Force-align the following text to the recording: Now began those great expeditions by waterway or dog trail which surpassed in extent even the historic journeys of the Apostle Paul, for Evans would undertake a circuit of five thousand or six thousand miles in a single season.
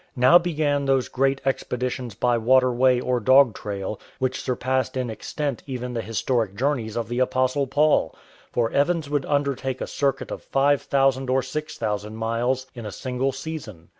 Now 0.15 0.39
began 0.39 0.85
those 0.85 1.09
great 1.09 1.41
expeditions 1.45 2.15
by 2.15 2.35
waterway 2.39 2.99
or 2.99 3.19
dog 3.19 3.53
trail 3.53 3.99
which 4.17 4.41
surpassed 4.41 4.97
in 4.97 5.11
extent 5.11 5.61
even 5.67 5.93
the 5.93 6.01
historic 6.01 6.55
journeys 6.55 6.97
of 6.97 7.07
the 7.07 7.19
Apostle 7.19 7.67
Paul, 7.67 8.15
for 8.51 8.71
Evans 8.71 9.11
would 9.11 9.27
undertake 9.27 9.79
a 9.79 9.85
circuit 9.85 10.31
of 10.31 10.41
five 10.41 10.81
thousand 10.81 11.29
or 11.29 11.43
six 11.43 11.77
thousand 11.77 12.15
miles 12.15 12.65
in 12.73 12.87
a 12.87 12.91
single 12.91 13.31
season. 13.31 13.89